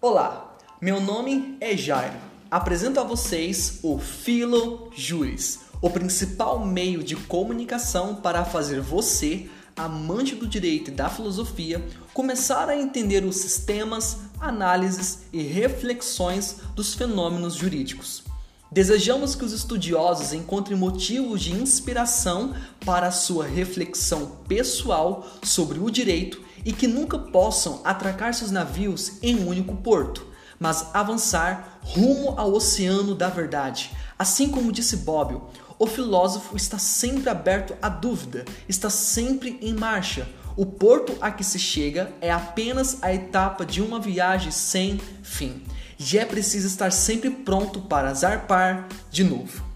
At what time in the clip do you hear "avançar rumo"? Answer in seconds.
30.92-32.34